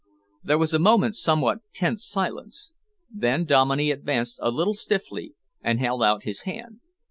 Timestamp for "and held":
5.61-6.01